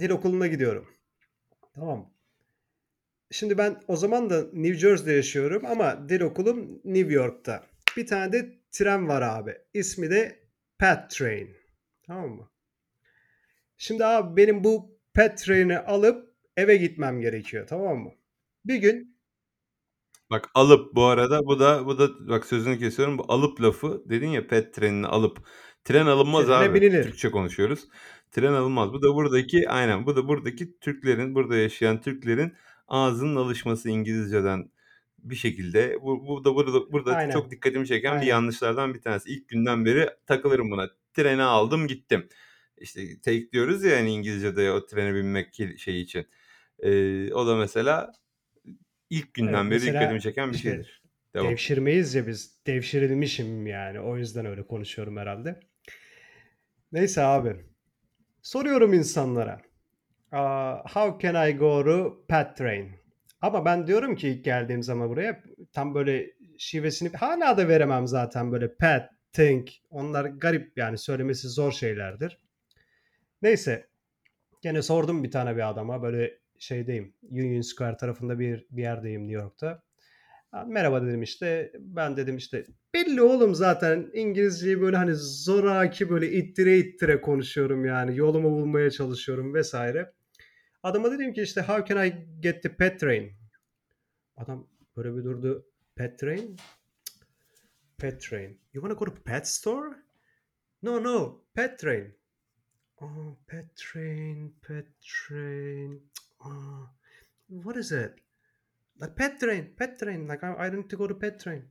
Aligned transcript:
dil 0.00 0.10
okuluna 0.10 0.46
gidiyorum. 0.46 0.86
Tamam 1.74 2.14
Şimdi 3.30 3.58
ben 3.58 3.82
o 3.88 3.96
zaman 3.96 4.30
da 4.30 4.42
New 4.52 4.74
Jersey'de 4.74 5.12
yaşıyorum 5.12 5.66
ama 5.66 6.08
dil 6.08 6.20
okulum 6.20 6.80
New 6.84 7.12
York'ta. 7.12 7.66
Bir 7.96 8.06
tane 8.06 8.32
de 8.32 8.58
tren 8.70 9.08
var 9.08 9.22
abi. 9.22 9.54
İsmi 9.74 10.10
de 10.10 10.38
Pat 10.78 11.10
Train. 11.10 11.56
Tamam 12.06 12.30
mı? 12.30 12.50
Şimdi 13.76 14.04
abi 14.04 14.36
benim 14.36 14.64
bu 14.64 14.98
Pat 15.14 15.38
Train'i 15.38 15.78
alıp 15.78 16.34
eve 16.56 16.76
gitmem 16.76 17.20
gerekiyor. 17.20 17.66
Tamam 17.66 17.98
mı? 17.98 18.10
Bir 18.64 18.76
gün 18.76 19.14
Bak 20.30 20.50
alıp 20.54 20.94
bu 20.94 21.04
arada 21.04 21.46
bu 21.46 21.60
da 21.60 21.86
bu 21.86 21.98
da 21.98 22.28
bak 22.28 22.46
sözünü 22.46 22.78
kesiyorum. 22.78 23.18
Bu 23.18 23.24
alıp 23.28 23.62
lafı 23.62 24.02
dedin 24.08 24.28
ya 24.28 24.46
pet 24.46 24.74
trenini 24.74 25.06
alıp. 25.06 25.38
Tren 25.84 26.06
alınmaz 26.06 26.46
Trene 26.46 26.56
abi. 26.56 26.74
binilir. 26.74 27.02
Türkçe 27.04 27.30
konuşuyoruz. 27.30 27.88
Tren 28.34 28.52
alınmaz. 28.52 28.92
Bu 28.92 29.02
da 29.02 29.14
buradaki 29.14 29.68
aynen 29.68 30.06
bu 30.06 30.16
da 30.16 30.28
buradaki 30.28 30.78
Türklerin 30.78 31.34
burada 31.34 31.56
yaşayan 31.56 32.00
Türklerin 32.00 32.52
ağzının 32.88 33.36
alışması 33.36 33.90
İngilizceden 33.90 34.70
bir 35.18 35.34
şekilde 35.34 35.98
bu, 36.02 36.26
bu 36.26 36.44
da 36.44 36.54
burada 36.54 36.92
burada 36.92 37.16
Aynen. 37.16 37.32
çok 37.32 37.50
dikkatimi 37.50 37.86
çeken 37.86 38.12
bir 38.12 38.18
Aynen. 38.18 38.30
yanlışlardan 38.30 38.94
bir 38.94 39.00
tanesi. 39.00 39.30
İlk 39.30 39.48
günden 39.48 39.84
beri 39.84 40.10
takılırım 40.26 40.70
buna. 40.70 40.90
Treni 41.12 41.42
aldım 41.42 41.86
gittim. 41.86 42.28
İşte 42.78 43.20
take 43.20 43.52
diyoruz 43.52 43.84
ya 43.84 43.96
yani 43.96 44.10
İngilizce'de 44.10 44.72
o 44.72 44.86
trene 44.86 45.14
binmek 45.14 45.54
şey 45.78 46.00
için. 46.00 46.26
Ee, 46.78 47.32
o 47.32 47.46
da 47.46 47.56
mesela 47.56 48.12
ilk 49.10 49.34
günden 49.34 49.66
Evet, 49.66 49.70
beri 49.70 49.92
dikkatimi 49.92 50.20
çeken 50.20 50.50
bir 50.50 50.54
işte 50.54 50.70
şeydir. 50.70 51.02
Devam. 51.34 51.50
Devşirmeyiz 51.50 52.14
ya 52.14 52.26
biz. 52.26 52.58
Devşirilmişim 52.66 53.66
yani. 53.66 54.00
O 54.00 54.16
yüzden 54.16 54.46
öyle 54.46 54.66
konuşuyorum 54.66 55.16
herhalde. 55.16 55.60
Neyse 56.92 57.22
abi. 57.22 57.73
Soruyorum 58.44 58.92
insanlara. 58.92 59.60
Uh, 60.32 60.88
how 60.94 61.18
can 61.22 61.48
I 61.48 61.52
go 61.52 61.84
to 61.84 62.24
Pat 62.28 62.56
Train? 62.56 62.90
Ama 63.40 63.64
ben 63.64 63.86
diyorum 63.86 64.16
ki 64.16 64.28
ilk 64.28 64.44
geldiğim 64.44 64.82
zaman 64.82 65.08
buraya 65.08 65.42
tam 65.72 65.94
böyle 65.94 66.30
şivesini 66.58 67.16
hala 67.16 67.56
da 67.56 67.68
veremem 67.68 68.06
zaten 68.06 68.52
böyle 68.52 68.74
Pat, 68.74 69.10
Think. 69.32 69.70
Onlar 69.90 70.24
garip 70.24 70.78
yani 70.78 70.98
söylemesi 70.98 71.48
zor 71.48 71.72
şeylerdir. 71.72 72.38
Neyse. 73.42 73.86
Gene 74.62 74.82
sordum 74.82 75.24
bir 75.24 75.30
tane 75.30 75.56
bir 75.56 75.68
adama 75.70 76.02
böyle 76.02 76.38
şeydeyim. 76.58 77.14
Union 77.30 77.60
Square 77.60 77.96
tarafında 77.96 78.38
bir, 78.38 78.66
bir 78.70 78.82
yerdeyim 78.82 79.22
New 79.22 79.42
York'ta. 79.42 79.82
Merhaba 80.66 81.02
dedim 81.02 81.22
işte. 81.22 81.72
Ben 81.78 82.16
dedim 82.16 82.36
işte 82.36 82.66
belli 82.94 83.22
oğlum 83.22 83.54
zaten 83.54 84.10
İngilizceyi 84.12 84.80
böyle 84.80 84.96
hani 84.96 85.14
zoraki 85.14 86.10
böyle 86.10 86.32
ittire 86.32 86.78
ittire 86.78 87.20
konuşuyorum 87.20 87.84
yani. 87.84 88.16
Yolumu 88.16 88.50
bulmaya 88.50 88.90
çalışıyorum 88.90 89.54
vesaire. 89.54 90.12
Adama 90.82 91.10
dedim 91.10 91.32
ki 91.32 91.42
işte 91.42 91.62
how 91.62 91.94
can 91.94 92.06
I 92.06 92.26
get 92.40 92.62
the 92.62 92.76
pet 92.76 93.00
train? 93.00 93.32
Adam 94.36 94.68
böyle 94.96 95.16
bir 95.16 95.24
durdu. 95.24 95.66
Pet 95.96 96.18
train? 96.18 96.56
Pet 97.98 98.20
train. 98.20 98.60
You 98.72 98.82
wanna 98.82 98.94
go 98.94 99.04
to 99.04 99.14
pet 99.24 99.48
store? 99.48 99.96
No 100.82 101.02
no. 101.02 101.44
Pet 101.54 101.78
train. 101.78 102.14
Oh, 103.00 103.36
pet 103.46 103.76
train, 103.76 104.54
pet 104.62 104.86
train. 105.00 106.10
Oh, 106.40 106.88
what 107.48 107.76
is 107.76 107.92
it? 107.92 108.23
Like 109.02 109.14
pet 109.14 109.40
train, 109.40 109.74
pet 109.78 109.98
train. 110.00 110.28
Like 110.28 110.46
I, 110.46 110.88
to 110.88 110.96
go 110.96 111.08
to 111.08 111.18
pet 111.18 111.40
train. 111.40 111.64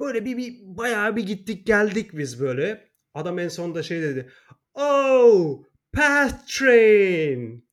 Böyle 0.00 0.24
bir, 0.24 0.36
bir 0.36 0.60
bayağı 0.62 1.16
bir 1.16 1.26
gittik 1.26 1.66
geldik 1.66 2.10
biz 2.12 2.40
böyle. 2.40 2.88
Adam 3.14 3.38
en 3.38 3.48
sonunda 3.48 3.82
şey 3.82 4.02
dedi. 4.02 4.30
Oh, 4.74 5.62
pet 5.92 6.34
train. 6.48 7.68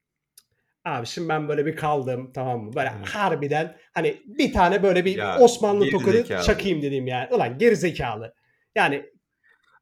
Abi 0.85 1.05
şimdi 1.05 1.29
ben 1.29 1.47
böyle 1.47 1.65
bir 1.65 1.75
kaldım 1.75 2.31
tamam 2.33 2.63
mı? 2.63 2.73
Böyle 2.75 2.93
Evet. 2.97 3.09
harbiden 3.09 3.77
hani 3.93 4.21
bir 4.25 4.53
tane 4.53 4.83
böyle 4.83 5.05
bir 5.05 5.17
Ya, 5.17 5.39
Osmanlı 5.39 5.89
tokadı 5.89 6.43
çakayım 6.43 6.81
dedim 6.81 7.07
yani. 7.07 7.35
Ulan 7.35 7.57
geri 7.57 7.75
zekalı. 7.75 8.33
Yani 8.75 9.05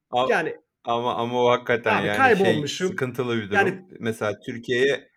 Al- 0.10 0.30
yani 0.30 0.56
Ama 0.84 1.16
ama 1.16 1.44
o 1.44 1.50
hakikaten 1.50 1.98
Abi 2.02 2.08
yani 2.08 2.18
kaybolmuşum. 2.18 2.68
şey 2.68 2.88
sıkıntılı 2.88 3.38
bir 3.38 3.44
durum. 3.44 3.56
Yani- 3.56 3.82
Mesela 4.00 4.40
Türkiye'ye 4.40 5.10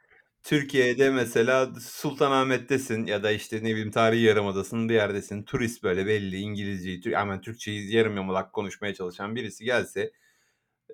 Türkiye'de 0.47 1.11
mesela 1.11 1.71
Sultanahmet'tesin 1.81 3.07
ya 3.07 3.23
da 3.23 3.31
işte 3.31 3.57
ne 3.59 3.71
bileyim 3.71 3.91
tarihi 3.91 4.23
yarımadasın 4.23 4.89
bir 4.89 4.95
yerdesin. 4.95 5.43
Turist 5.43 5.83
böyle 5.83 6.07
belli 6.07 6.37
İngilizceyi, 6.37 7.01
Tür- 7.01 7.13
hemen 7.15 7.41
Türkçeyi 7.41 7.95
yarım 7.95 8.17
yamalak 8.17 8.53
konuşmaya 8.53 8.95
çalışan 8.95 9.37
birisi 9.37 9.65
gelse 9.65 10.13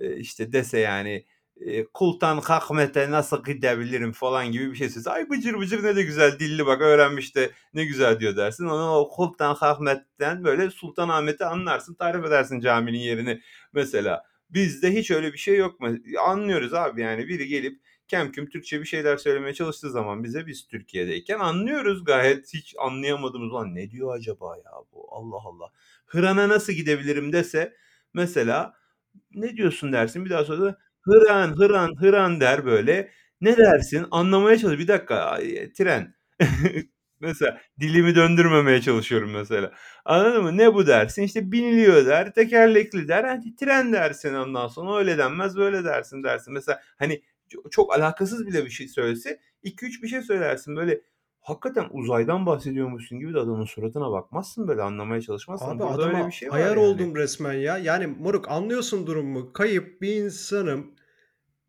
e, 0.01 0.17
işte 0.17 0.53
dese 0.53 0.79
yani 0.79 1.27
e, 1.61 1.85
Kultan 1.85 2.39
Hakmet'e 2.41 3.11
nasıl 3.11 3.45
gidebilirim 3.45 4.13
falan 4.13 4.53
gibi 4.53 4.71
bir 4.73 4.77
şey 4.77 4.89
söylese. 4.91 5.11
Ay 5.11 5.31
bıcır 5.31 5.55
bıcır 5.61 5.85
ne 5.85 5.97
de 5.97 6.03
güzel 6.03 6.39
dilli 6.39 6.67
bak 6.67 6.81
öğrenmiş 6.81 7.37
de 7.37 7.51
ne 7.75 7.85
güzel 7.85 8.21
diyor 8.21 8.37
dersin. 8.37 8.67
Onu 8.67 8.91
o 8.97 9.09
Kultan 9.11 9.55
Hakmet'ten 9.55 10.45
böyle 10.45 10.71
Sultanahmet'i 10.71 11.45
anlarsın 11.45 11.95
tarif 11.95 12.25
edersin 12.27 12.61
caminin 12.61 12.99
yerini 12.99 13.43
mesela. 13.73 14.25
Bizde 14.51 14.93
hiç 14.95 15.11
öyle 15.11 15.33
bir 15.33 15.39
şey 15.39 15.57
yok 15.57 15.81
mu? 15.81 15.97
Anlıyoruz 16.27 16.75
abi 16.75 17.01
yani 17.01 17.29
biri 17.29 17.49
gelip 17.49 17.81
kemküm 18.13 18.47
Türkçe 18.49 18.81
bir 18.81 18.85
şeyler 18.87 19.17
söylemeye 19.17 19.55
çalıştığı 19.55 19.91
zaman 19.91 20.25
bize 20.25 20.47
biz 20.47 20.67
Türkiye'deyken 20.67 21.39
anlıyoruz 21.39 22.05
gayet. 22.05 22.55
Hiç 22.55 22.75
anlayamadığımız 22.79 23.53
lan 23.53 23.75
ne 23.75 23.91
diyor 23.91 24.17
acaba 24.17 24.57
ya 24.57 24.73
bu? 24.93 25.09
Allah 25.11 25.37
Allah. 25.45 25.73
Hıran'a 26.07 26.49
nasıl 26.49 26.73
gidebilirim? 26.73 27.33
dese 27.33 27.77
mesela 28.15 28.75
ne 29.35 29.57
diyorsun 29.57 29.93
dersin? 29.93 30.25
Bir 30.25 30.31
daha 30.31 30.45
sonra 30.45 30.63
da 30.63 30.79
hıran 31.01 31.57
hıran 31.57 31.95
hıran 32.01 32.41
der 32.41 32.65
böyle. 32.67 33.11
Ne 33.41 33.57
dersin? 33.57 34.07
anlamaya 34.11 34.59
çalış 34.59 34.79
bir 34.79 34.89
dakika 34.89 35.17
ay, 35.17 35.73
tren. 35.73 36.15
Mesela 37.21 37.61
dilimi 37.81 38.15
döndürmemeye 38.15 38.81
çalışıyorum 38.81 39.31
mesela. 39.31 39.73
Anladın 40.05 40.43
mı? 40.43 40.57
Ne 40.57 40.75
bu? 40.75 40.87
dersin. 40.87 41.23
İşte 41.23 41.53
biniliyor 41.53 42.07
der 42.07 42.35
tekerlekli 42.35 43.09
der. 43.09 43.25
Hani 43.25 43.57
tren 43.57 43.93
dersin 43.93 44.35
ondan 44.35 44.69
sonra 44.69 44.99
öyle 44.99 45.19
denmez 45.19 45.57
böyle 45.57 45.85
dersin. 45.85 46.23
dersin. 46.25 46.55
Mesela 46.55 46.81
hani 46.99 47.23
çok- 47.71 47.95
alakasız 47.95 48.47
bile 48.47 48.65
bir 48.65 48.71
şey 48.71 48.89
söylese 48.89 49.41
2-3 49.63 50.03
bir 50.03 50.09
şey 50.09 50.23
söylersin 50.23 50.77
böyle 50.77 51.01
hakikaten 51.41 51.89
uzaydan 51.91 52.47
bahsediyormuşsun 52.47 53.19
gibi 53.19 53.35
de 53.35 53.39
adamın 53.39 53.65
suratına 53.65 54.11
bakmazsın 54.11 54.69
böyle 54.69 54.83
anlamaya 54.83 55.21
çalışmazsın. 55.21 55.67
Abi 55.67 55.79
Burada 55.79 56.09
öyle 56.09 56.27
bir 56.27 56.33
şey 56.33 56.51
var 56.51 56.57
ayar 56.57 56.77
yani. 56.77 56.79
oldum 56.79 57.17
resmen 57.17 57.53
ya. 57.53 57.79
Yani 57.79 58.07
moruk 58.07 58.49
anlıyorsun 58.49 59.07
durumu. 59.07 59.53
Kayıp 59.53 60.03
bir 60.03 60.17
insanım. 60.17 60.95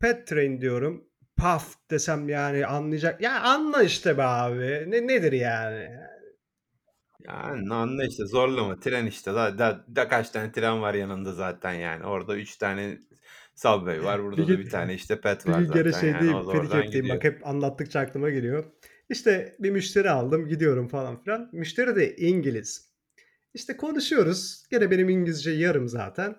Pet 0.00 0.26
train 0.26 0.60
diyorum. 0.60 1.04
Puff 1.36 1.74
desem 1.90 2.28
yani 2.28 2.66
anlayacak. 2.66 3.20
Ya 3.20 3.42
anla 3.42 3.82
işte 3.82 4.18
be 4.18 4.22
abi. 4.22 4.84
Ne 4.88 5.06
nedir 5.06 5.32
yani? 5.32 5.88
Yani 7.20 7.74
anla 7.74 8.04
işte 8.04 8.26
zorlama 8.26 8.80
tren 8.80 9.06
işte 9.06 9.34
da, 9.34 9.58
da, 9.58 9.84
da 9.96 10.08
kaç 10.08 10.30
tane 10.30 10.52
tren 10.52 10.82
var 10.82 10.94
yanında 10.94 11.32
zaten 11.32 11.72
yani 11.72 12.06
orada 12.06 12.36
üç 12.36 12.56
tane 12.56 12.98
subway 13.54 14.04
var 14.04 14.22
burada 14.22 14.36
Bir 14.36 14.42
da 14.42 14.46
gün- 14.54 14.58
bir 14.64 14.70
tane 14.70 14.94
işte 14.94 15.20
pet 15.20 15.46
Bir 15.46 15.50
var 15.52 15.62
zaten 15.62 15.90
şey 16.00 16.10
yani 16.10 16.32
da 16.32 16.36
oradan 16.36 16.52
Pedicab'deyim. 16.60 16.90
gidiyor. 16.92 17.16
Bak 17.16 17.24
hep 17.24 17.46
anlattıkça 17.46 18.00
aklıma 18.00 18.30
geliyor. 18.30 18.64
İşte 19.10 19.56
bir 19.58 19.70
müşteri 19.70 20.10
aldım. 20.10 20.48
Gidiyorum 20.48 20.88
falan 20.88 21.22
filan. 21.22 21.48
Müşteri 21.52 21.96
de 21.96 22.16
İngiliz. 22.16 22.88
İşte 23.54 23.76
konuşuyoruz. 23.76 24.66
Gene 24.70 24.90
benim 24.90 25.08
İngilizce 25.08 25.50
yarım 25.50 25.88
zaten. 25.88 26.36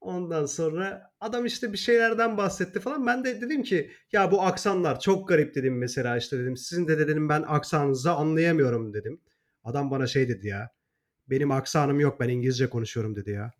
Ondan 0.00 0.46
sonra 0.46 1.10
adam 1.20 1.46
işte 1.46 1.72
bir 1.72 1.78
şeylerden 1.78 2.36
bahsetti 2.36 2.80
falan. 2.80 3.06
Ben 3.06 3.24
de 3.24 3.40
dedim 3.40 3.62
ki 3.62 3.90
ya 4.12 4.30
bu 4.30 4.42
aksanlar 4.42 5.00
çok 5.00 5.28
garip 5.28 5.54
dedim 5.54 5.78
mesela 5.78 6.16
işte 6.16 6.38
dedim. 6.38 6.56
Sizin 6.56 6.88
de 6.88 6.98
dedim 6.98 7.28
ben 7.28 7.42
aksanınızı 7.46 8.12
anlayamıyorum 8.12 8.94
dedim. 8.94 9.20
Adam 9.64 9.90
bana 9.90 10.06
şey 10.06 10.28
dedi 10.28 10.46
ya. 10.48 10.70
Benim 11.30 11.50
aksanım 11.50 12.00
yok 12.00 12.20
ben 12.20 12.28
İngilizce 12.28 12.68
konuşuyorum 12.70 13.16
dedi 13.16 13.30
ya. 13.30 13.52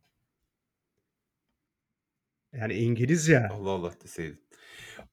Yani 2.61 2.75
İngiliz 2.75 3.29
ya. 3.29 3.49
Allah 3.53 3.71
Allah 3.71 3.93
deseydin. 4.05 4.45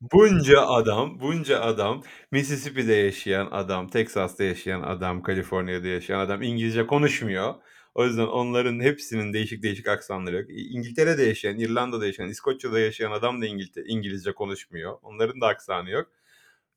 Bunca 0.02 0.62
adam, 0.62 1.20
bunca 1.20 1.62
adam, 1.62 2.04
Mississippi'de 2.32 2.94
yaşayan 2.94 3.48
adam, 3.52 3.88
Texas'ta 3.88 4.44
yaşayan 4.44 4.82
adam, 4.82 5.24
Kaliforniya'da 5.24 5.88
yaşayan 5.88 6.20
adam 6.20 6.42
İngilizce 6.42 6.88
konuşmuyor. 6.88 7.54
O 7.96 8.06
yüzden 8.06 8.28
onların 8.28 8.80
hepsinin 8.80 9.34
değişik 9.34 9.64
değişik 9.64 9.88
aksanları 9.88 10.36
yok. 10.36 10.46
İngiltere'de 10.50 11.24
yaşayan, 11.24 11.58
İrlanda'da 11.58 12.06
yaşayan, 12.06 12.30
İskoçya'da 12.30 12.80
yaşayan 12.80 13.12
adam 13.12 13.42
da 13.42 13.46
İngiltere, 13.46 13.86
İngilizce 13.88 14.34
konuşmuyor. 14.34 14.98
Onların 15.02 15.42
da 15.42 15.48
aksanı 15.48 15.90
yok. 15.90 16.08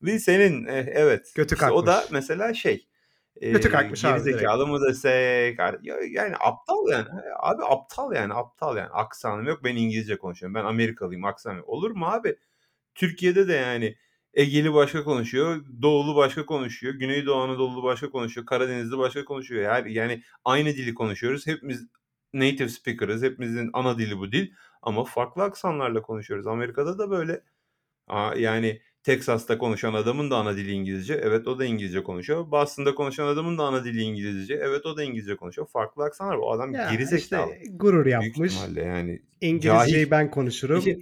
Ve 0.02 0.18
senin 0.18 0.66
eh, 0.66 0.86
evet 0.86 1.32
Götü 1.36 1.54
işte 1.54 1.70
o 1.70 1.86
da 1.86 2.04
mesela 2.10 2.54
şey 2.54 2.86
Götü 3.40 3.68
e, 3.68 3.70
kalkmış 3.70 4.04
abi 4.04 4.12
gerizekalı 4.12 4.66
mı 4.66 4.80
desek 4.88 5.58
yani 6.10 6.34
aptal 6.40 6.88
yani 6.90 7.06
abi 7.40 7.62
aptal 7.64 8.12
yani 8.14 8.34
aptal 8.34 8.76
yani 8.76 8.88
aksanım 8.88 9.46
yok 9.46 9.64
ben 9.64 9.76
İngilizce 9.76 10.18
konuşuyorum 10.18 10.54
ben 10.54 10.64
Amerikalıyım 10.64 11.24
aksanım 11.24 11.56
yok. 11.56 11.68
olur 11.68 11.90
mu 11.90 12.06
abi 12.06 12.36
Türkiye'de 12.94 13.48
de 13.48 13.52
yani 13.52 13.96
Egeli 14.34 14.74
başka 14.74 15.04
konuşuyor, 15.04 15.64
Doğulu 15.82 16.16
başka 16.16 16.46
konuşuyor, 16.46 16.94
Güneydoğu 16.94 17.36
Anadolu 17.36 17.82
başka 17.82 18.10
konuşuyor, 18.10 18.46
Karadenizli 18.46 18.98
başka 18.98 19.24
konuşuyor. 19.24 19.72
Her 19.72 19.84
yani 19.84 20.22
aynı 20.44 20.68
dili 20.68 20.94
konuşuyoruz. 20.94 21.46
Hepimiz 21.46 21.86
native 22.34 22.68
speaker'ız. 22.68 23.22
Hepimizin 23.22 23.70
ana 23.72 23.98
dili 23.98 24.18
bu 24.18 24.32
dil 24.32 24.52
ama 24.82 25.04
farklı 25.04 25.42
aksanlarla 25.42 26.02
konuşuyoruz. 26.02 26.46
Amerika'da 26.46 26.98
da 26.98 27.10
böyle. 27.10 27.42
Aa, 28.08 28.34
yani 28.36 28.82
Texas'ta 29.04 29.58
konuşan 29.58 29.94
adamın 29.94 30.30
da 30.30 30.36
ana 30.36 30.56
dili 30.56 30.70
İngilizce. 30.72 31.14
Evet 31.14 31.48
o 31.48 31.58
da 31.58 31.64
İngilizce 31.64 32.02
konuşuyor. 32.02 32.50
Boston'da 32.50 32.94
konuşan 32.94 33.26
adamın 33.26 33.58
da 33.58 33.62
ana 33.62 33.84
dili 33.84 34.00
İngilizce. 34.00 34.54
Evet 34.54 34.86
o 34.86 34.96
da 34.96 35.02
İngilizce 35.02 35.36
konuşuyor. 35.36 35.68
Farklı 35.68 36.04
aksanlar. 36.04 36.36
O 36.36 36.50
adam 36.52 36.74
Ya 36.74 36.90
geri 36.92 37.06
zekalı. 37.06 37.52
işte 37.54 37.62
gurur 37.70 38.06
yapmış. 38.06 38.54
yani 38.76 39.22
İngilizceyi 39.40 39.94
cahil. 40.04 40.10
ben 40.10 40.30
konuşurum. 40.30 40.78
İşte 40.78 41.00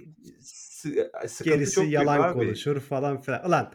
sıkıntı 1.27 1.43
Gerisi 1.43 1.81
yalan 1.85 2.33
konuşur 2.33 2.79
falan 2.79 3.21
filan. 3.21 3.47
Ulan 3.47 3.73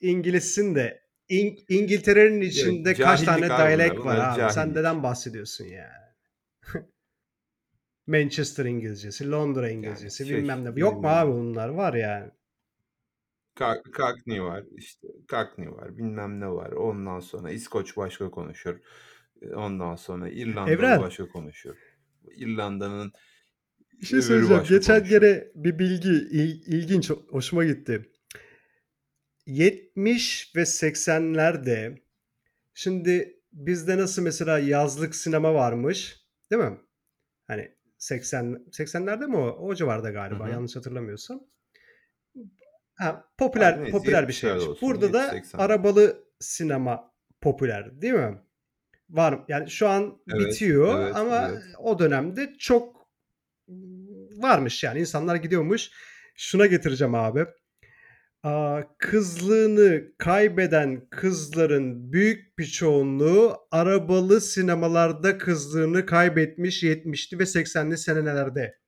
İngilizsin 0.00 0.74
de 0.74 1.02
İng- 1.30 1.64
İngiltere'nin 1.68 2.40
Ya, 2.40 2.46
içinde 2.48 2.94
kaç 2.94 3.22
tane 3.22 3.48
dialect 3.48 3.98
var 3.98 4.16
abi. 4.18 4.38
Sen 4.38 4.54
cahillik. 4.54 4.76
neden 4.76 5.02
bahsediyorsun 5.02 5.64
ya? 5.64 6.14
Manchester 8.06 8.64
İngilizcesi, 8.64 9.30
Londra 9.30 9.68
Yani 9.68 9.76
İngilizcesi, 9.76 10.26
şey 10.26 10.36
bilmem 10.36 10.58
ne. 10.64 10.64
Yok 10.64 10.76
mu 10.76 10.76
bilmiyorum. 10.76 11.04
abi 11.06 11.32
bunlar? 11.32 11.68
Var 11.68 11.94
yani. 11.94 12.30
Ka- 13.58 13.82
Cockney 13.96 14.42
var 14.42 14.64
işte 14.76 15.08
Cockney 15.28 15.68
var 15.72 15.96
bilmem 15.98 16.40
ne 16.40 16.48
var 16.48 16.72
ondan 16.72 17.20
sonra 17.20 17.50
İskoç 17.50 17.96
başka 17.96 18.30
konuşur 18.30 18.76
ondan 19.54 19.96
sonra 19.96 20.28
İrlandalı 20.28 20.70
Evren. 20.70 21.00
başka 21.00 21.28
konuşur 21.28 21.76
İrlanda'nın 22.36 23.12
Bir 24.00 24.06
şey 24.06 24.22
söyleyeceğim. 24.22 24.62
Geçen 24.68 24.98
konuşur. 24.98 25.10
bir 25.54 25.78
bilgi 25.78 26.08
il- 26.08 26.62
ilginç 26.66 27.10
hoşuma 27.10 27.64
gitti. 27.64 28.12
70 29.46 30.52
ve 30.56 30.64
80'lerde 30.64 31.98
şimdi 32.74 33.40
bizde 33.52 33.98
nasıl 33.98 34.22
mesela 34.22 34.58
yazlık 34.58 35.14
sinema 35.14 35.54
varmış, 35.54 36.26
değil 36.50 36.62
mi? 36.62 36.78
Hani 37.46 37.72
80 37.98 38.64
80'lerde 38.72 39.26
mi 39.26 39.36
o? 39.36 39.48
O 39.68 39.74
civarda 39.74 40.10
galiba 40.10 40.44
hı. 40.44 40.52
yanlış 40.52 40.76
hatırlamıyorsam. 40.76 41.40
Ha, 42.98 43.24
popüler 43.38 43.78
neyse 43.80 43.90
popüler 43.90 44.28
bir 44.28 44.32
70'lerde 44.32 44.36
şeymiş. 44.36 44.64
olsun 44.64 44.88
Burada 44.88 45.12
da 45.12 45.36
70-80. 45.36 45.56
arabalı 45.56 46.24
sinema 46.40 47.12
popüler, 47.40 48.02
değil 48.02 48.14
mi? 48.14 48.38
Var 49.10 49.38
yani 49.48 49.70
şu 49.70 49.88
an 49.88 50.18
Evet 50.28 50.40
bitiyor 50.40 51.00
evet 51.00 51.16
ama 51.16 51.48
evet. 51.50 51.62
o 51.78 51.98
dönemde 51.98 52.54
çok 52.58 53.08
varmış 54.36 54.84
yani 54.84 55.00
insanlar 55.00 55.36
gidiyormuş. 55.36 55.90
Şuna 56.36 56.66
getireceğim 56.66 57.14
abi. 57.14 57.46
Aa, 58.42 58.82
kızlığını 58.98 60.02
kaybeden 60.18 61.08
kızların 61.10 62.12
büyük 62.12 62.58
bir 62.58 62.66
çoğunluğu 62.66 63.56
arabalı 63.70 64.40
sinemalarda 64.40 65.38
kızlığını 65.38 66.06
kaybetmiş 66.06 66.82
70'li 66.82 67.38
ve 67.38 67.42
80'li 67.42 67.98
senelerde. 67.98 68.78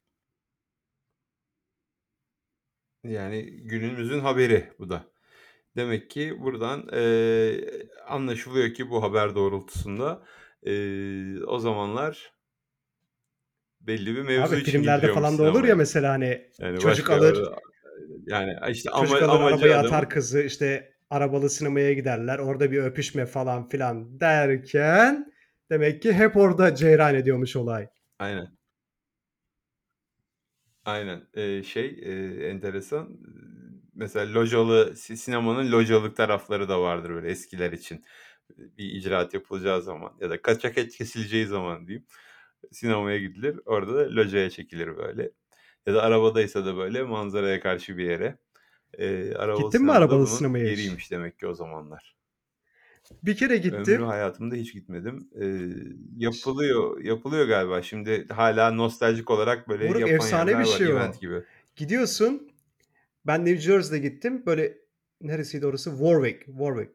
Yani 3.05 3.43
günümüzün 3.51 4.21
haberi 4.21 4.73
bu 4.79 4.91
da. 4.91 5.05
Demek 5.77 6.11
ki 6.11 6.41
buradan 6.41 6.89
eee, 6.93 7.89
anlaşılıyor 8.09 8.75
ki 8.75 8.91
bu 8.91 9.03
haber 9.03 9.35
doğrultusunda 9.35 10.27
eee, 10.63 11.45
o 11.47 11.59
zamanlar 11.59 12.35
belli 13.81 14.17
bir 14.17 14.23
mevzu 14.23 14.57
Abi 14.57 14.57
için 14.57 14.73
filmlerde 14.73 15.09
falan 15.09 15.39
da 15.39 15.43
olur 15.43 15.65
ya 15.65 15.77
mesela 15.77 16.13
hani 16.13 16.47
Yani 16.59 16.79
çocuk 16.79 17.11
alır 17.11 17.49
yani 18.27 18.57
işte 18.71 18.91
ama, 18.91 19.17
çocuk 19.17 19.23
alır 19.23 19.41
amacı 19.41 19.41
arabaya 19.41 19.79
atar 19.79 20.11
kızı 20.11 20.41
işte 20.43 20.95
arabalı 21.11 21.51
sinemaya 21.51 21.93
giderler 21.93 22.39
orada 22.39 22.73
bir 22.73 22.83
öpüşme 22.83 23.27
falan 23.27 23.69
filan 23.69 24.21
derken 24.21 25.33
demek 25.71 26.03
ki 26.03 26.13
hep 26.13 26.37
orada 26.37 26.75
ceyran 26.75 27.15
ediyormuş 27.15 27.57
olay. 27.57 27.89
aynen 28.19 28.57
aynen 30.85 31.29
Eee, 31.37 31.63
şey 31.63 31.87
eee, 31.91 32.49
enteresan 32.49 33.19
mesela 33.95 34.35
localı 34.35 34.97
si- 34.97 35.17
sinemanın 35.17 35.73
localık 35.73 36.17
tarafları 36.17 36.69
da 36.69 36.81
vardır 36.83 37.11
böyle 37.11 37.29
eskiler 37.31 37.73
için 37.73 38.05
bir 38.59 38.85
icraat 38.93 39.35
yapılacağı 39.35 39.83
zaman 39.83 40.17
ya 40.21 40.31
da 40.31 40.43
kaçak 40.43 40.79
et 40.79 40.97
kesileceği 40.97 41.47
zaman 41.47 41.87
diyeyim 41.89 42.07
sinemaya 42.73 43.19
gidilir 43.19 43.61
orada 43.67 43.95
da 43.97 44.17
locaya 44.17 44.51
çekilir 44.51 44.97
böyle 44.97 45.33
ya 45.87 45.95
da 45.95 46.03
arabadaysa 46.03 46.67
da 46.67 46.77
böyle 46.77 47.03
manzaraya 47.03 47.61
karşı 47.61 47.97
bir 47.99 48.11
yere 48.11 48.39
Eee, 48.99 49.35
arabalı 49.35 49.73
Gittin 49.73 49.83
mi 49.83 49.93
bunun 50.21 50.27
sinemaya 50.27 50.67
hiç? 50.69 50.97
yeriymiş 50.97 51.11
demek 51.13 51.39
ki 51.41 51.47
o 51.49 51.55
zamanlar. 51.55 52.17
Bir 53.23 53.37
kere 53.37 53.55
Ömrü 53.55 53.63
gittim. 53.63 54.03
hayatımda 54.03 54.55
hiç 54.55 54.73
gitmedim. 54.73 55.29
Eee, 55.35 55.61
yapılıyor 56.17 57.01
yapılıyor 57.05 57.49
galiba. 57.49 57.83
Şimdi 57.83 58.29
hala 58.29 58.71
nostaljik 58.71 59.31
olarak 59.31 59.69
böyle 59.69 59.87
Moruk 59.89 60.01
yapan 60.01 60.15
efsane 60.15 60.51
yerler 60.51 60.65
bir 60.65 60.71
var 60.71 60.77
şey 60.79 60.91
event 60.91 61.17
o. 61.17 61.21
gibi. 61.21 61.43
Gidiyorsun. 61.77 62.53
Ben 63.27 63.45
New 63.45 63.61
Jersey'de 63.61 64.09
gittim. 64.09 64.43
Böyle 64.47 64.79
neresiydi 65.21 65.67
orası? 65.67 65.91
Warwick. 65.91 66.45
Warwick. 66.47 66.93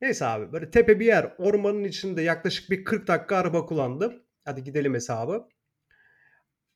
Neyse 0.00 0.26
abi 0.26 0.52
böyle 0.52 0.70
tepe 0.70 1.00
bir 1.00 1.06
yer. 1.06 1.34
Ormanın 1.38 1.84
içinde 1.84 2.22
yaklaşık 2.22 2.70
bir 2.70 2.84
40 2.84 3.06
dakika 3.06 3.36
araba 3.36 3.66
kullandım. 3.66 4.12
Hadi 4.44 4.64
gidelim 4.64 4.94
hesabı. 4.94 5.48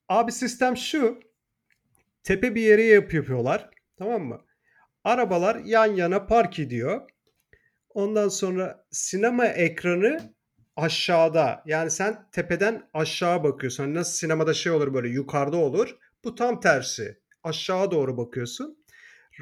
Abi 0.08 0.32
sistem 0.32 0.76
şu. 0.76 1.20
Tepe 2.22 2.54
bir 2.54 2.62
yere 2.62 2.82
yap 2.82 3.14
yapıyorlar. 3.14 3.70
Tamam 3.96 4.22
mı? 4.22 4.40
Arabalar 5.04 5.56
yan 5.64 5.86
yana 5.86 6.26
park 6.26 6.58
ediyor. 6.58 7.10
Ondan 7.94 8.28
sonra 8.28 8.86
sinema 8.90 9.46
ekranı 9.46 10.34
aşağıda. 10.76 11.62
Yani 11.66 11.90
sen 11.90 12.28
tepeden 12.32 12.82
aşağı 12.94 13.44
bakıyorsun. 13.44 13.84
Hani 13.84 13.94
nasıl 13.94 14.12
sinemada 14.12 14.54
şey 14.54 14.72
olur 14.72 14.94
böyle 14.94 15.08
yukarıda 15.08 15.56
olur. 15.56 15.96
Bu 16.24 16.34
tam 16.34 16.60
tersi. 16.60 17.18
Aşağı 17.42 17.90
doğru 17.90 18.16
bakıyorsun. 18.16 18.84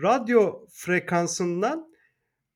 Radyo 0.02 0.66
frekansından 0.72 1.88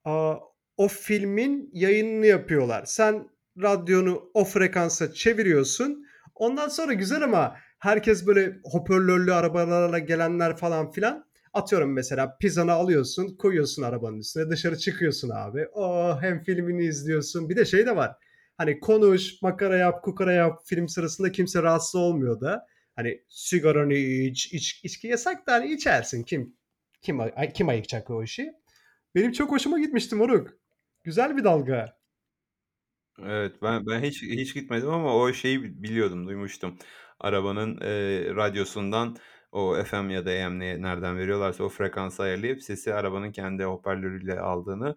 aa, 0.04 0.34
o 0.76 0.88
filmin 0.88 1.70
yayınını 1.72 2.26
yapıyorlar. 2.26 2.84
Sen 2.84 3.28
radyonu 3.62 4.31
o 4.34 4.44
frekansa 4.44 5.12
çeviriyorsun. 5.12 6.06
Ondan 6.34 6.69
sonra 6.69 6.92
güzel 6.92 7.22
ama 7.22 7.56
herkes 7.78 8.26
böyle 8.26 8.56
hoparlörlü 8.64 9.32
arabalarla 9.32 9.99
gelenler 9.99 10.56
falan 10.56 10.90
filan. 10.90 11.25
Atıyorum 11.56 11.92
mesela 11.92 12.36
pizzanı 12.40 12.72
alıyorsun, 12.72 13.36
koyuyorsun 13.36 13.82
arabanın 13.82 14.18
üstüne, 14.18 14.50
dışarı 14.50 14.78
çıkıyorsun 14.78 15.30
abi. 15.30 15.66
Oh 15.74 16.22
hem 16.22 16.42
filmini 16.42 16.84
izliyorsun. 16.84 17.48
Bir 17.50 17.56
de 17.56 17.64
şey 17.64 17.86
de 17.86 17.96
var. 17.96 18.12
Hani 18.58 18.80
konuş, 18.80 19.42
makara 19.42 19.76
yap, 19.76 20.04
kukara 20.04 20.32
yap. 20.32 20.62
Film 20.66 20.88
sırasında 20.88 21.32
kimse 21.32 21.62
rahatsız 21.62 21.94
olmuyor 21.94 22.40
da. 22.40 22.66
Hani 22.96 23.25
sigaranı 23.28 23.94
iç, 23.94 24.52
iç 24.52 24.80
içki 24.84 25.08
yasak 25.08 25.46
da 25.46 25.52
hani 25.52 25.72
içersin. 25.72 26.22
Kim 26.22 26.56
kim 27.02 27.18
kim 27.54 27.68
ayıkacak 27.68 28.10
o 28.10 28.22
işi? 28.22 28.52
Benim 29.14 29.32
çok 29.32 29.50
hoşuma 29.52 29.80
gitmişti 29.80 30.16
moruk. 30.16 30.50
Güzel 31.04 31.36
bir 31.36 31.44
dalga. 31.44 31.96
Evet 33.22 33.62
ben 33.62 33.86
ben 33.86 34.02
hiç 34.02 34.22
hiç 34.22 34.54
gitmedim 34.54 34.90
ama 34.90 35.16
o 35.16 35.32
şeyi 35.32 35.82
biliyordum, 35.82 36.26
duymuştum. 36.26 36.78
Arabanın 37.20 37.80
eee, 37.80 38.34
radyosundan 38.34 39.16
o 39.56 39.84
FM 39.84 40.12
ya 40.14 40.26
da 40.26 40.30
AM 40.30 40.58
ne 40.58 40.82
nereden 40.82 41.18
veriyorlarsa 41.18 41.64
o 41.64 41.68
frekansı 41.68 42.22
ayarlayıp 42.22 42.62
sesi 42.62 42.94
arabanın 42.94 43.32
kendi 43.32 43.64
hoparlörüyle 43.64 44.40
aldığını 44.40 44.96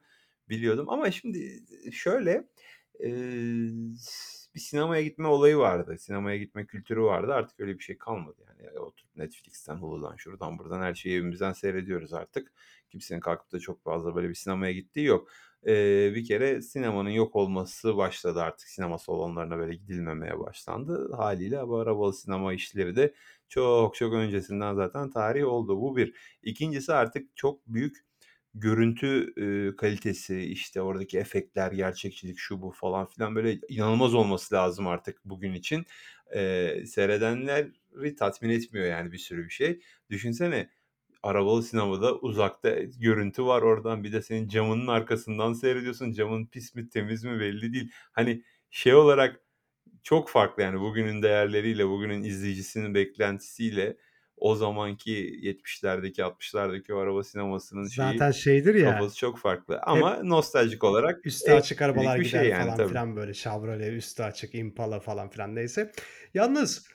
biliyordum. 0.49 0.89
Ama 0.89 1.11
şimdi 1.11 1.63
şöyle 1.91 2.47
eee, 2.99 3.11
bir 4.55 4.59
sinemaya 4.59 5.01
gitme 5.03 5.27
olayı 5.27 5.57
vardı. 5.57 5.97
Sinemaya 5.99 6.37
gitme 6.37 6.65
kültürü 6.65 7.01
vardı. 7.01 7.33
Artık 7.33 7.59
öyle 7.59 7.77
bir 7.79 7.83
şey 7.83 7.97
kalmadı 7.97 8.41
yani. 8.47 8.79
Oturup 8.79 9.15
Netflix'ten, 9.15 9.75
Hulu'dan, 9.75 10.15
şuradan 10.15 10.59
buradan 10.59 10.81
her 10.81 10.93
şeyi 10.93 11.15
evimizden 11.15 11.53
seyrediyoruz 11.53 12.13
artık. 12.13 12.51
Kimsenin 12.89 13.19
kalkıp 13.19 13.51
da 13.51 13.59
çok 13.59 13.83
fazla 13.83 14.15
böyle 14.15 14.29
bir 14.29 14.33
sinemaya 14.35 14.71
gittiği 14.73 15.05
yok. 15.05 15.29
Eee, 15.65 16.11
bir 16.15 16.25
kere 16.25 16.61
sinemanın 16.61 17.09
yok 17.09 17.35
olması 17.35 17.97
başladı 17.97 18.41
artık. 18.41 18.67
Sinema 18.69 18.97
salonlarına 18.97 19.57
böyle 19.57 19.75
gidilmemeye 19.75 20.39
başlandı. 20.39 21.13
Hâliyle 21.15 21.67
bu 21.67 21.77
arabalı 21.77 22.13
sinema 22.13 22.53
işleri 22.53 22.95
de 22.95 23.13
çok 23.49 23.95
çok 23.95 24.13
öncesinden 24.13 24.75
zaten 24.75 25.09
tarih 25.09 25.45
oldu. 25.47 25.81
Bu 25.81 25.97
bir. 25.97 26.15
2'ncisi 26.43 26.93
artık 26.93 27.37
çok 27.37 27.67
büyük 27.67 27.97
görüntü, 28.53 29.33
eee, 29.37 29.75
kalitesi, 29.75 30.39
işte 30.41 30.81
oradaki 30.81 31.19
efektler, 31.19 31.71
gerçekçilik, 31.71 32.37
şu 32.39 32.61
bu 32.61 32.71
falan 32.71 33.05
filan 33.07 33.35
böyle 33.35 33.59
inanılmaz 33.69 34.13
olması 34.13 34.55
lazım 34.55 34.87
artık 34.87 35.21
bugün 35.25 35.53
için. 35.53 35.85
Eee, 36.35 36.85
seyredenleri 36.85 38.15
tatmin 38.19 38.49
etmiyor 38.49 38.87
yani 38.87 39.11
bir 39.11 39.17
sürü 39.17 39.45
bir 39.45 39.49
şey. 39.49 39.79
Düşünsene 40.09 40.69
arabalı 41.23 41.63
sinemada 41.63 42.15
uzakta 42.19 42.69
görüntü 42.99 43.43
var 43.45 43.61
oradan 43.61 44.03
bir 44.03 44.13
de 44.13 44.21
senin 44.21 44.47
camının 44.47 44.87
arkasından 44.87 45.53
seyrediyorsun. 45.53 46.11
Camın 46.13 46.45
pis 46.47 46.75
mi 46.75 46.89
temiz 46.89 47.23
mi 47.23 47.39
belli 47.39 47.73
değil. 47.73 47.91
Hani 48.11 48.43
şey 48.69 48.95
olarak 48.95 49.41
çok 50.09 50.29
farklı 50.29 50.63
yani 50.63 50.79
bugünün 50.79 51.21
değerleriyle, 51.23 51.87
bugünün 51.87 52.23
izleyicisinin 52.23 52.95
beklentisiyle 52.95 53.97
o 54.37 54.55
zamanki 54.55 55.11
70'lerdeki 55.11 56.21
60'lardaki 56.21 56.93
o 56.93 56.97
araba 56.97 57.23
sinemasının 57.23 57.87
şeyi 57.87 58.13
Zaten 58.13 58.31
şeydir 58.31 58.75
ya. 58.75 58.93
kafası 58.93 59.17
çok 59.17 59.37
farklı 59.37 59.73
Hep 59.73 59.81
ama 59.87 60.23
nostaljik 60.23 60.83
olarak 60.83 61.25
üstü 61.25 61.51
açık 61.51 61.81
arabalar 61.81 62.19
bir 62.19 62.25
gider 62.25 62.41
şey 62.41 62.49
yani 62.49 62.63
falan 62.63 62.77
tabii. 62.77 62.89
filan 62.89 63.15
böyle 63.15 63.33
Chevrolet 63.33 63.93
üstü 63.93 64.23
açık, 64.23 64.55
Impala 64.55 64.99
falan 64.99 65.29
filan 65.29 65.55
neyse. 65.55 65.91
Yalnız 66.33 66.87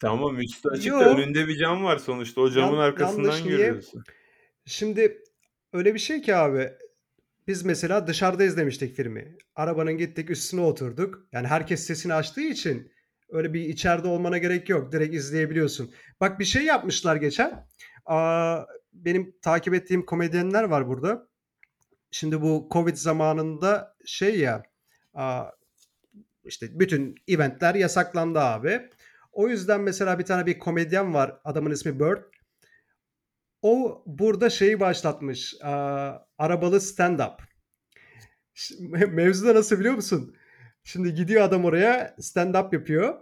Tamam 0.00 0.38
üstü 0.40 0.68
açık 0.68 0.92
da 0.92 1.04
Yo. 1.04 1.16
önünde 1.16 1.48
bir 1.48 1.56
cam 1.56 1.84
var 1.84 1.98
sonuçta. 1.98 2.40
O 2.40 2.50
camın 2.50 2.76
Yan, 2.76 2.82
arkasından 2.82 3.24
yanlış 3.24 3.44
niye? 3.44 3.56
görüyorsun. 3.56 4.04
Şimdi 4.66 5.22
Öyle 5.72 5.94
bir 5.94 5.98
şey 5.98 6.22
ki 6.22 6.36
abi, 6.36 6.72
biz 7.48 7.64
mesela 7.64 8.06
dışarıda 8.06 8.44
izlemiştik 8.44 8.96
filmi. 8.96 9.36
Arabanın 9.56 9.98
gittik 9.98 10.30
üstüne 10.30 10.60
oturduk. 10.60 11.28
Yani 11.32 11.46
herkes 11.46 11.86
sesini 11.86 12.14
açtığı 12.14 12.40
için 12.40 12.92
öyle 13.28 13.52
bir 13.54 13.60
içeride 13.60 14.08
olmana 14.08 14.38
gerek 14.38 14.68
yok. 14.68 14.92
Direkt 14.92 15.14
izleyebiliyorsun. 15.14 15.90
Bak 16.20 16.40
bir 16.40 16.44
şey 16.44 16.64
yapmışlar 16.64 17.16
geçen. 17.16 17.66
Aaa, 18.06 18.64
benim 18.92 19.34
takip 19.42 19.74
ettiğim 19.74 20.06
komedyenler 20.06 20.62
var 20.64 20.88
burada. 20.88 21.28
Şimdi 22.10 22.42
bu 22.42 22.68
Covid 22.72 22.96
zamanında 22.96 23.96
şey 24.04 24.38
ya, 24.38 24.62
aaa, 25.14 25.50
işte 26.44 26.80
bütün 26.80 27.14
event'ler 27.28 27.74
yasaklandı 27.74 28.38
abi. 28.38 28.80
O 29.32 29.48
yüzden 29.48 29.80
mesela 29.80 30.18
bir 30.18 30.24
tane 30.24 30.46
bir 30.46 30.58
komedyen 30.58 31.14
var. 31.14 31.40
Adamın 31.44 31.70
ismi 31.70 32.00
Bird. 32.00 32.22
O 33.62 34.02
burada 34.06 34.50
şeyi 34.50 34.80
başlatmış. 34.80 35.54
Aaa, 35.62 36.18
arabalı 36.38 36.76
stand-up. 36.76 37.38
Mevzu 39.08 39.46
da 39.46 39.54
nasıl 39.54 39.80
biliyor 39.80 39.94
musun? 39.94 40.36
Şimdi 40.84 41.14
gidiyor 41.14 41.42
adam 41.42 41.64
oraya 41.64 42.14
stand-up 42.20 42.74
yapıyor. 42.74 43.14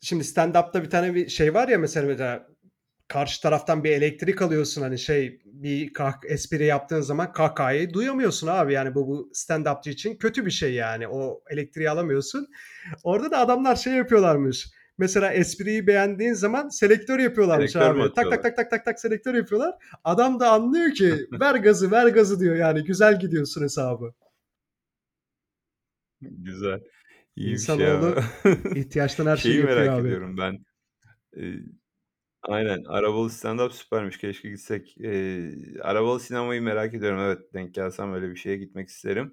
Şimdi 0.00 0.24
stand-up'ta 0.24 0.82
bir 0.82 0.90
tane 0.90 1.14
bir 1.14 1.28
şey 1.28 1.54
var 1.54 1.68
ya 1.68 1.78
mesela, 1.78 2.06
mesela 2.06 2.48
karşı 3.08 3.42
taraftan 3.42 3.84
bir 3.84 3.90
elektrik 3.90 4.42
alıyorsun 4.42 4.82
hani 4.82 4.98
şey 4.98 5.40
bir 5.44 5.92
kah 5.92 6.14
espri 6.28 6.64
yaptığın 6.66 7.00
zaman 7.00 7.32
kahkahayı 7.32 7.92
duyamıyorsun 7.92 8.46
abi. 8.46 8.72
Yani 8.72 8.94
bu 8.94 9.08
bu 9.08 9.30
stand-up'çı 9.34 9.90
için 9.90 10.16
kötü 10.16 10.46
bir 10.46 10.50
şey 10.50 10.74
yani. 10.74 11.08
O 11.08 11.42
elektriği 11.50 11.90
alamıyorsun. 11.90 12.48
Orada 13.02 13.30
da 13.30 13.38
adamlar 13.38 13.76
şey 13.76 13.92
yapıyorlarmış. 13.92 14.68
Mesela 15.00 15.32
espriyi 15.32 15.86
beğendiğin 15.86 16.32
zaman 16.32 16.68
selektör 16.68 17.18
yapıyorlarmış 17.18 17.72
Selektör 17.72 17.90
abi. 17.90 18.14
Tak 18.14 18.16
tak 18.16 18.16
atıyorlar? 18.26 18.42
tak 18.42 18.56
tak 18.56 18.70
tak 18.70 18.84
tak 18.84 19.00
selektör 19.00 19.34
yapıyorlar. 19.34 19.74
Adam 20.04 20.40
da 20.40 20.50
anlıyor 20.50 20.90
ki 20.94 21.26
ver 21.40 21.54
gazı 21.54 21.90
ver 21.90 22.06
gazı 22.06 22.40
diyor 22.40 22.56
yani 22.56 22.84
güzel 22.84 23.20
gidiyorsun 23.20 23.62
hesabı. 23.62 24.12
Güzel. 26.20 26.80
Ya. 27.36 27.52
İnsanoğlu 27.52 28.14
ihtiyaçtan 28.74 29.26
her 29.26 29.36
şeyi 29.36 29.54
Şeyi 29.54 29.64
merak 29.64 29.88
abi. 29.88 30.08
ediyorum 30.08 30.36
ben. 30.38 30.58
Eee 31.36 31.54
Aynen, 32.42 32.84
arabalı 32.84 33.28
stand-up 33.30 33.72
süpermiş, 33.72 34.18
keşke 34.18 34.50
gitsek. 34.50 34.98
Eee, 34.98 35.52
arabalı 35.82 36.20
sinemayı 36.20 36.62
merak 36.62 36.94
ediyorum. 36.94 37.20
Evet, 37.20 37.54
denk 37.54 37.74
gelsem 37.74 38.14
öyle 38.14 38.30
bir 38.30 38.36
şeye 38.36 38.56
gitmek 38.56 38.88
isterim. 38.88 39.32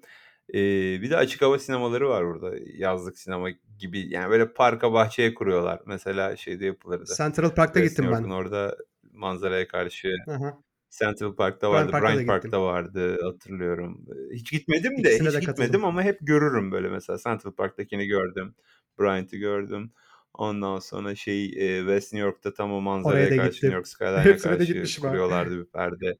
Eee, 0.52 0.98
bir 1.02 1.10
de 1.10 1.16
açık 1.16 1.42
hava 1.42 1.58
sinemaları 1.58 2.08
var 2.08 2.26
burada. 2.26 2.54
Yazlık 2.74 3.18
sinema 3.18 3.50
gibi. 3.78 4.14
Yani 4.14 4.30
böyle 4.30 4.52
parka, 4.52 4.92
bahçeye 4.92 5.34
kuruyorlar. 5.34 5.80
Mesela 5.86 6.36
şeyde 6.36 6.66
yapılırdı. 6.66 7.14
Central 7.16 7.50
Park'ta 7.54 7.80
West 7.80 7.90
gittim 7.90 8.04
New 8.04 8.16
ben. 8.24 8.30
orada 8.30 8.76
manzaraya 9.12 9.68
karşı 9.68 10.08
hı. 10.34 10.52
Central 10.90 11.36
Park'ta 11.36 11.70
vardı, 11.70 11.92
Bryant. 11.92 12.26
Park'ta 12.26 12.62
vardı 12.62 13.18
hatırlıyorum. 13.22 14.06
Hiç 14.32 14.52
gitmedim 14.52 15.04
de, 15.04 15.08
İkisine 15.08 15.28
hiç 15.28 15.34
de 15.34 15.40
gitmedim 15.40 15.80
katıldım. 15.80 15.84
ama 15.84 16.02
hep 16.02 16.18
görürüm 16.22 16.72
böyle 16.72 16.88
mesela. 16.88 17.18
Central 17.18 17.52
Park'takini 17.52 18.06
gördüm, 18.06 18.54
Bryant'ı 19.00 19.36
gördüm. 19.36 19.92
Ondan 20.34 20.78
sonra 20.78 21.14
eee, 21.56 21.78
West 21.80 22.12
New 22.12 22.26
York'ta 22.28 22.54
tam 22.54 22.72
o 22.72 22.80
manzaraya 22.80 23.34
karşı, 23.36 23.66
New 23.66 23.66
gittim. 23.66 23.72
York 23.76 23.88
skyline'a 23.88 24.38
karşı 24.38 24.74
kuruyorlardı 25.00 25.58
bir 25.60 25.70
perde. 25.70 26.18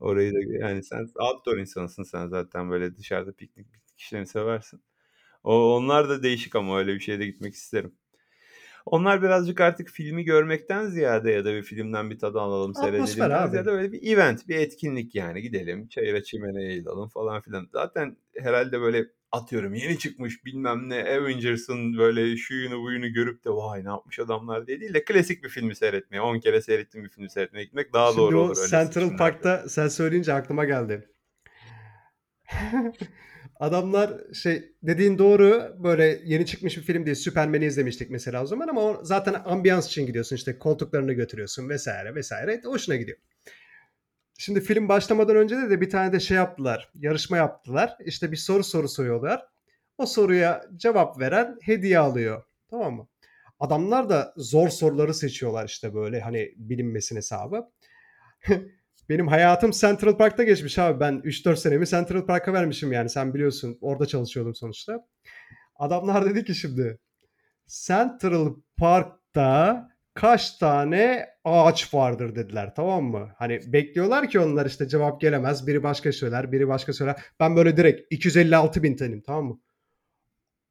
Orayı 0.00 0.34
da 0.34 0.38
yani 0.66 0.82
sen 0.82 1.08
outdoor 1.18 1.58
insanısın 1.58 2.02
sen 2.02 2.28
zaten 2.28 2.70
böyle 2.70 2.96
dışarıda 2.96 3.32
piknik 3.32 3.66
miknik 3.66 3.98
işlerini 3.98 4.26
seversin. 4.26 4.82
O 5.44 5.76
onlar 5.76 6.08
da 6.08 6.22
değişik 6.22 6.56
ama 6.56 6.78
öyle 6.78 6.94
bir 6.94 7.00
şeye 7.00 7.18
de 7.18 7.26
gitmek 7.26 7.54
isterim. 7.54 7.94
Onlar 8.86 9.22
birazcık 9.22 9.60
artık 9.60 9.88
filmi 9.88 10.24
görmekten 10.24 10.86
ziyade 10.86 11.30
ya 11.30 11.44
da 11.44 11.54
bir 11.54 11.62
filmden 11.62 12.10
bir 12.10 12.18
tad 12.18 12.34
alalım, 12.34 12.74
seyredeliimden 12.74 13.30
abi. 13.30 13.50
ziyade 13.50 13.66
böyle 13.66 13.92
bir 13.92 14.12
event, 14.12 14.48
bir 14.48 14.56
etkinlik 14.56 15.14
yani. 15.14 15.42
Gidelim, 15.42 15.88
çayıra 15.88 16.22
çimeneye 16.22 16.68
yayılalım 16.68 17.08
falan 17.08 17.40
filan. 17.40 17.68
Zaten 17.72 18.16
herhâlde 18.36 18.80
böyle 18.80 19.06
atıyorum 19.34 19.74
yeni 19.74 19.98
çıkmış 19.98 20.44
bilmem 20.44 20.88
ne 20.88 21.00
Avengers'ın 21.02 21.98
böyle 21.98 22.36
şuyunu 22.36 22.82
buyunu 22.82 23.12
görüp 23.12 23.44
de 23.44 23.50
vay 23.50 23.84
ne 23.84 23.88
yapmış 23.88 24.18
adamlar 24.18 24.66
diye 24.66 24.80
değil 24.80 24.94
de 24.94 25.04
klasik 25.04 25.44
bir 25.44 25.48
filmi 25.48 25.76
seyretmeye, 25.76 26.20
10 26.20 26.40
kere 26.40 26.62
seyrettiğim 26.62 27.04
bir 27.04 27.10
filmi 27.10 27.30
seyretmeye 27.30 27.64
gitmek 27.64 27.92
daha 27.92 28.06
Şimdi 28.06 28.18
doğru 28.20 28.40
olur 28.40 28.56
öyle 28.58 28.68
Central. 28.68 29.16
Park'ta 29.16 29.68
sen 29.68 29.88
söyleyince 29.88 30.32
aklıma 30.32 30.64
geldi. 30.64 31.08
Adamlar 33.60 34.20
şey 34.34 34.72
dediğin 34.82 35.18
doğru. 35.18 35.76
Böyle 35.84 36.20
yeni 36.24 36.46
çıkmış 36.46 36.76
bir 36.76 36.82
film 36.82 37.06
değil. 37.06 37.16
Superman'i 37.16 37.64
izlemiştik 37.64 38.10
mesela 38.10 38.42
o 38.42 38.46
zaman 38.46 38.68
ama 38.68 38.82
o 38.82 39.04
zaten 39.04 39.34
ambiyans 39.44 39.86
için 39.86 40.06
gidiyorsun. 40.06 40.36
İşte 40.36 40.58
koltuklarını 40.58 41.12
götürüyorsun 41.12 41.70
vs. 41.70 41.88
vs. 42.14 42.32
Hoşuna 42.64 42.96
gidiyor. 42.96 43.18
Şimdi 44.38 44.60
film 44.60 44.88
başlamadan 44.88 45.36
önce 45.36 45.56
de, 45.56 45.70
de 45.70 45.80
bir 45.80 45.90
tane 45.90 46.12
de 46.12 46.20
şey 46.20 46.36
yaptılar. 46.36 46.90
Yarışma 46.94 47.36
yaptılar. 47.36 47.96
İşte 48.04 48.32
bir 48.32 48.36
soru 48.36 48.64
soru 48.64 48.88
soruyorlar. 48.88 49.46
O 49.98 50.06
soruya 50.06 50.64
cevap 50.76 51.20
veren 51.20 51.58
hediye 51.62 51.98
alıyor. 51.98 52.44
Tamam 52.70 52.94
mı? 52.94 53.08
Adamlar 53.60 54.08
da 54.08 54.34
zor 54.36 54.68
soruları 54.68 55.14
seçiyorlar 55.14 55.68
işte 55.68 55.94
böyle 55.94 56.20
hani 56.20 56.52
bilinmesin 56.56 57.16
hesabı. 57.16 57.70
Benim 59.08 59.28
hayatım 59.28 59.70
Central 59.70 60.16
Park'ta 60.16 60.42
geçmiş 60.42 60.78
abi. 60.78 61.00
Ben 61.00 61.14
3-4 61.14 61.56
senemi 61.56 61.86
Central 61.86 62.26
Park'a 62.26 62.52
vermişim 62.52 62.92
yani. 62.92 63.10
Sen 63.10 63.34
biliyorsun 63.34 63.78
orada 63.80 64.06
çalışıyordum 64.06 64.54
sonuçta. 64.54 65.06
Adamlar 65.76 66.26
dedi 66.30 66.44
ki 66.44 66.54
şimdi 66.54 66.98
Central 67.66 68.54
Park'ta 68.76 69.88
kaç 70.14 70.56
tane 70.58 71.26
ağaç 71.44 71.94
vardır 71.94 72.34
dediler 72.34 72.74
tamam 72.76 73.04
mı? 73.04 73.28
Hani 73.36 73.60
bekliyorlar 73.66 74.28
ki 74.30 74.40
onlar 74.40 74.66
işte 74.66 74.88
cevap 74.88 75.20
gelemez. 75.20 75.66
Biri 75.66 75.82
başka 75.82 76.12
söyler, 76.12 76.52
biri 76.52 76.68
başka 76.68 76.92
söyler. 76.92 77.16
Ben 77.40 77.56
böyle 77.56 77.76
direkt 77.76 78.12
256 78.12 78.82
bin 78.82 78.96
tanıyım 78.96 79.20
tamam 79.20 79.44
mı? 79.44 79.60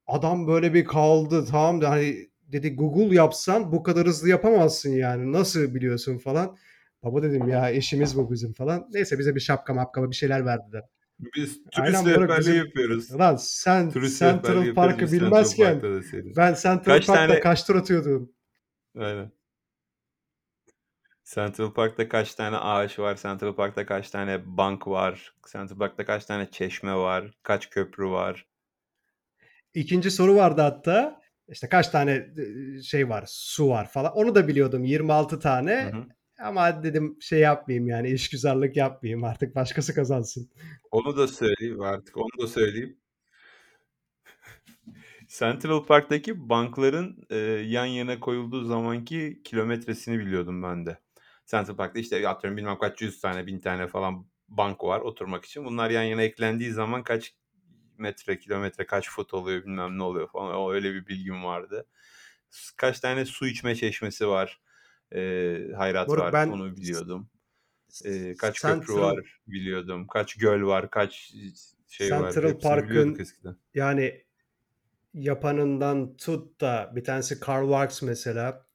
Adam 0.08 0.48
böyle 0.48 0.74
bir 0.74 0.86
kaldı 0.86 1.46
tamam 1.52 1.82
da 1.82 1.90
hani 1.90 2.30
dedi 2.42 2.76
Google 2.76 3.16
yapsan 3.16 3.72
bu 3.72 3.84
kadar 3.84 4.08
hızlı 4.08 4.30
yapamazsın 4.30 4.92
yani. 4.92 5.32
Nasıl 5.32 5.76
biliyorsun 5.76 6.18
falan. 6.18 6.58
Baba 7.04 7.24
dedim 7.24 7.48
ya 7.48 7.70
işimiz 7.70 8.18
bu 8.18 8.32
bizim 8.32 8.54
falan. 8.54 8.88
Neyse 8.94 9.20
bize 9.20 9.36
bir 9.36 9.40
şapka 9.40 9.74
mapka 9.74 10.10
bir 10.10 10.16
şeyler 10.16 10.46
verdiler. 10.46 10.84
Biz 11.36 11.64
turist 11.72 12.06
rehberliği 12.06 12.40
bizim 12.40 12.56
yapıyoruz. 12.56 13.20
Lan 13.20 13.36
sen 13.36 13.92
Turist 13.92 14.20
Central 14.20 14.74
Park'ı 14.74 15.12
bilmezken 15.12 15.82
ben 16.38 16.54
Central 16.54 16.84
Kaç 16.84 17.08
Park'ta 17.08 17.28
tane 17.28 17.40
kaç 17.40 17.66
tur 17.66 17.76
atıyordum? 17.76 18.33
Aynen. 18.96 19.32
Central 21.24 21.74
Park'ta 21.74 22.10
kaç 22.10 22.36
tane 22.36 22.58
ağaç 22.58 23.00
var? 23.00 23.16
Central 23.18 23.56
Park'ta 23.56 23.86
kaç 23.86 24.10
tane 24.10 24.58
bank 24.58 24.88
var? 24.88 25.34
Central 25.52 25.78
Park'ta 25.78 26.06
kaç 26.06 26.26
tane 26.26 26.52
çeşme 26.52 26.96
var? 26.96 27.32
Kaç 27.44 27.70
köprü 27.70 28.06
var? 28.06 28.46
2. 29.74 30.12
soru 30.12 30.36
vardı 30.36 30.62
hatta. 30.62 31.22
İşte 31.48 31.70
kaç 31.70 31.88
tane 31.90 32.28
şey 32.84 33.10
var, 33.10 33.24
su 33.28 33.70
var 33.70 33.88
falan. 33.92 34.12
Onu 34.14 34.36
da 34.36 34.48
biliyordum 34.48 34.84
26 34.84 35.36
Hı 35.36 35.40
tane. 35.40 35.92
hı. 35.98 36.06
Ama 36.40 36.84
dedim 36.84 37.18
şey 37.22 37.40
yapmayayım 37.40 37.88
yani 37.88 38.10
işgüzarlık 38.10 38.78
yapmayayım 38.78 39.24
artık 39.24 39.56
başkası 39.56 39.96
kazansın. 39.96 40.50
Onu 40.92 41.18
da 41.18 41.28
söyleyeyim 41.28 41.82
artık 41.82 42.18
onu 42.18 42.42
da 42.42 42.48
söyleyeyim. 42.48 42.98
Central 45.40 45.86
Park'taki 45.86 46.50
bankların, 46.50 47.25
eee, 47.30 47.38
yan 47.68 47.86
yana 47.86 48.20
koyulduğu 48.20 48.63
zamanki 48.63 49.42
kilometresini 49.44 50.20
biliyordum 50.20 50.63
ben 50.63 50.86
de. 50.86 50.98
Central 51.46 51.75
Park'ta 51.75 52.00
işte 52.00 52.28
atıyorum 52.28 52.58
bilmem 52.58 52.78
kaç 52.78 53.02
yüz 53.02 53.22
tane, 53.22 53.48
1000 53.48 53.60
tane 53.60 53.88
falan 53.88 54.28
bank 54.48 54.84
var 54.84 55.00
oturmak 55.00 55.46
için. 55.46 55.66
Bunlar 55.66 55.90
yan 55.90 56.04
yana 56.04 56.22
eklendiği 56.22 56.72
zaman 56.72 57.04
kaç 57.04 57.36
metre, 57.98 58.40
kilometre, 58.40 58.86
kaç 58.86 59.10
foot 59.10 59.34
oluyor 59.34 59.63
bilmem 59.63 59.98
ne 59.98 60.04
oluyor 60.04 60.28
falan. 60.28 60.56
O 60.56 60.72
öyle 60.72 60.94
bir 60.94 61.08
bilgim 61.08 61.44
vardı. 61.44 61.86
Kaç 62.78 63.00
tane 63.00 63.25
su 63.25 63.48
içme 63.48 63.75
çeşmesi 63.75 64.28
var, 64.28 64.62
eee, 65.16 65.72
hayrat 65.78 66.08
Moruk 66.08 66.24
var 66.24 66.34
ben 66.34 66.50
onu 66.50 66.78
biliyordum. 66.78 67.30
Eee, 68.06 68.38
kaç 68.38 68.62
köprü 68.62 68.78
Central 68.80 69.02
var 69.02 69.40
biliyordum. 69.48 70.08
Kaç 70.08 70.36
göl 70.36 70.63
var, 70.63 70.90
kaç 70.92 71.34
şey 71.88 72.12
var 72.12 72.34
Central 72.34 72.50
hepsini 72.50 72.90
biliyorduk 72.90 73.18
Park'ın 73.18 73.54
yani 73.74 74.24
yapanından 75.13 76.17
tut 76.17 76.62
da 76.62 76.91
bir 76.96 77.03
tanesi 77.03 77.39
Karl 77.39 77.65
Marx 77.65 78.01
mesela 78.01 78.65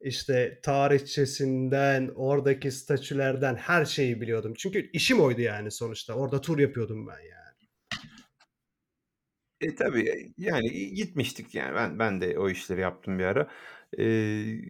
işte 0.00 0.60
tarihçesinden, 0.62 2.10
oradaki 2.14 2.70
statülerden 2.70 3.54
her 3.56 3.84
şeyi 3.84 4.20
biliyordum. 4.20 4.54
Çünkü 4.58 4.90
işim 4.92 5.20
oydu 5.20 5.40
yani 5.40 5.70
sonuçta. 5.70 6.14
Orada 6.14 6.40
tur 6.40 6.58
yapıyordum 6.58 7.06
ben 7.06 7.20
yani. 7.20 7.44
E, 9.60 9.74
tabii, 9.74 10.02
eee, 10.02 10.32
yani 10.38 10.94
gitmiştik 10.94 11.54
yani. 11.54 11.74
Ben 11.74 11.98
ben 11.98 12.20
de 12.20 12.38
o 12.38 12.50
işleri 12.50 12.80
yaptım 12.80 13.18
bir 13.18 13.24
ara. 13.24 13.48
Eee, 13.98 14.60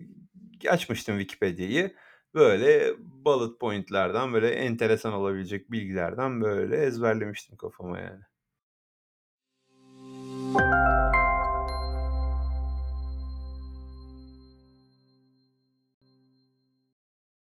açmıştım 0.70 1.18
Wikipedia'yı. 1.18 1.94
Böyle 2.34 2.94
bullet 3.00 3.60
point'lerden 3.60 4.32
böyle 4.32 4.50
enteresan 4.50 5.12
olabilecek 5.12 5.72
bilgilerden 5.72 6.40
böyle 6.42 6.76
ezberlemiştim 6.76 7.56
kafama 7.56 7.98
yani. 8.00 8.22